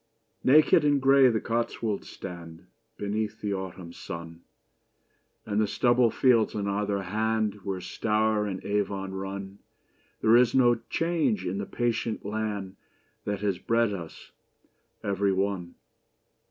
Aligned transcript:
Naked 0.43 0.83
and 0.83 0.99
grey 0.99 1.29
the 1.29 1.39
Cotswolds 1.39 2.09
stand 2.09 2.65
Before 2.97 3.09
Beneath 3.11 3.39
the 3.39 3.53
autumn 3.53 3.93
sun, 3.93 4.41
Edgehill 5.43 5.51
And 5.53 5.61
the 5.61 5.67
stubble 5.67 6.09
fields 6.09 6.55
on 6.55 6.67
either 6.67 7.03
hand 7.03 7.51
October 7.53 7.69
Where 7.69 7.81
Stour 7.81 8.47
and 8.47 8.65
Avon 8.65 9.13
run, 9.13 9.59
1642. 10.21 10.27
There 10.27 10.37
is 10.41 10.55
no 10.55 10.75
change 10.89 11.45
in 11.45 11.59
the 11.59 11.67
patient 11.67 12.25
land 12.25 12.77
That 13.25 13.41
has 13.41 13.59
bred 13.59 13.93
us 13.93 14.31
every 15.03 15.31
one. 15.33 15.75